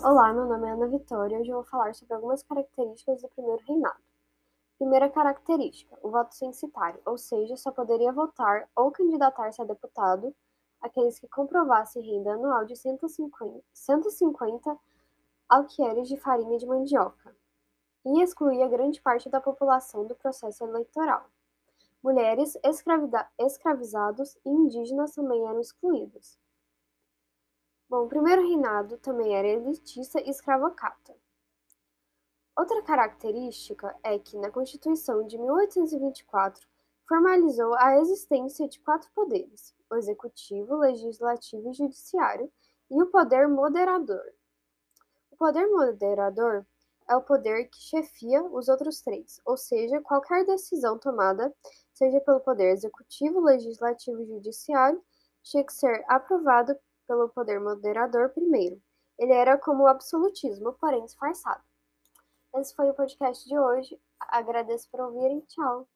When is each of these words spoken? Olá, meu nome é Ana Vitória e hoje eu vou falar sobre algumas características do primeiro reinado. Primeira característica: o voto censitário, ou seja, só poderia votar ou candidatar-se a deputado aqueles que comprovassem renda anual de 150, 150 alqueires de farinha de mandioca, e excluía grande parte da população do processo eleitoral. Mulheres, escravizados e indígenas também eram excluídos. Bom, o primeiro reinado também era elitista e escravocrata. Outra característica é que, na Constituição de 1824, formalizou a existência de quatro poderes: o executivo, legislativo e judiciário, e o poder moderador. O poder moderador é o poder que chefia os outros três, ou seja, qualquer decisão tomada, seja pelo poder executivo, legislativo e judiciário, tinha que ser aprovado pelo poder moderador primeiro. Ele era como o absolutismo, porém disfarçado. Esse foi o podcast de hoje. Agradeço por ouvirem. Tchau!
Olá, 0.00 0.32
meu 0.32 0.46
nome 0.46 0.68
é 0.68 0.70
Ana 0.70 0.86
Vitória 0.86 1.36
e 1.36 1.40
hoje 1.40 1.50
eu 1.50 1.56
vou 1.56 1.64
falar 1.64 1.92
sobre 1.92 2.14
algumas 2.14 2.40
características 2.44 3.20
do 3.20 3.28
primeiro 3.28 3.60
reinado. 3.66 3.98
Primeira 4.78 5.10
característica: 5.10 5.98
o 6.02 6.10
voto 6.10 6.36
censitário, 6.36 7.00
ou 7.04 7.18
seja, 7.18 7.56
só 7.56 7.72
poderia 7.72 8.12
votar 8.12 8.68
ou 8.76 8.92
candidatar-se 8.92 9.60
a 9.60 9.64
deputado 9.64 10.32
aqueles 10.80 11.18
que 11.18 11.26
comprovassem 11.26 12.00
renda 12.00 12.34
anual 12.34 12.64
de 12.64 12.76
150, 12.76 13.60
150 13.72 14.78
alqueires 15.48 16.06
de 16.06 16.16
farinha 16.16 16.58
de 16.58 16.66
mandioca, 16.66 17.34
e 18.06 18.22
excluía 18.22 18.68
grande 18.68 19.02
parte 19.02 19.28
da 19.28 19.40
população 19.40 20.06
do 20.06 20.14
processo 20.14 20.62
eleitoral. 20.62 21.24
Mulheres, 22.00 22.56
escravizados 23.36 24.36
e 24.46 24.48
indígenas 24.48 25.12
também 25.12 25.44
eram 25.44 25.60
excluídos. 25.60 26.38
Bom, 27.88 28.04
o 28.04 28.08
primeiro 28.08 28.42
reinado 28.42 28.98
também 28.98 29.34
era 29.34 29.48
elitista 29.48 30.20
e 30.20 30.28
escravocrata. 30.28 31.16
Outra 32.54 32.82
característica 32.82 33.96
é 34.02 34.18
que, 34.18 34.36
na 34.36 34.50
Constituição 34.50 35.26
de 35.26 35.38
1824, 35.38 36.68
formalizou 37.08 37.74
a 37.76 37.98
existência 37.98 38.68
de 38.68 38.78
quatro 38.80 39.10
poderes: 39.14 39.74
o 39.90 39.94
executivo, 39.94 40.76
legislativo 40.76 41.70
e 41.70 41.72
judiciário, 41.72 42.52
e 42.90 43.02
o 43.02 43.06
poder 43.06 43.48
moderador. 43.48 44.34
O 45.30 45.36
poder 45.36 45.66
moderador 45.68 46.66
é 47.08 47.16
o 47.16 47.22
poder 47.22 47.70
que 47.70 47.80
chefia 47.80 48.42
os 48.44 48.68
outros 48.68 49.00
três, 49.00 49.40
ou 49.46 49.56
seja, 49.56 50.02
qualquer 50.02 50.44
decisão 50.44 50.98
tomada, 50.98 51.50
seja 51.94 52.20
pelo 52.20 52.40
poder 52.40 52.70
executivo, 52.70 53.40
legislativo 53.40 54.20
e 54.20 54.26
judiciário, 54.26 55.02
tinha 55.42 55.64
que 55.64 55.72
ser 55.72 56.04
aprovado 56.06 56.76
pelo 57.08 57.30
poder 57.30 57.58
moderador 57.58 58.28
primeiro. 58.28 58.80
Ele 59.18 59.32
era 59.32 59.58
como 59.58 59.82
o 59.82 59.88
absolutismo, 59.88 60.74
porém 60.74 61.04
disfarçado. 61.04 61.64
Esse 62.54 62.74
foi 62.76 62.88
o 62.90 62.94
podcast 62.94 63.48
de 63.48 63.58
hoje. 63.58 64.00
Agradeço 64.20 64.88
por 64.90 65.00
ouvirem. 65.00 65.40
Tchau! 65.48 65.88